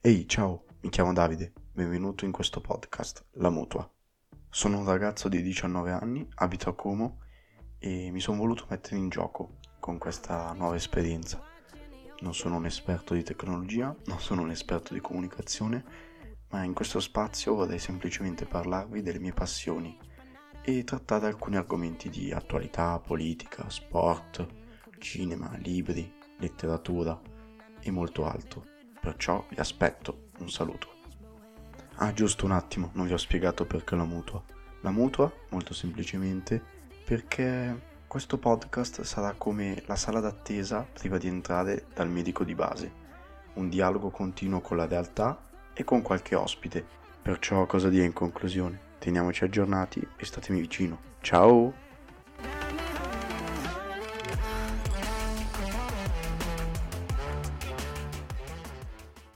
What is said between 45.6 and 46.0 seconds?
e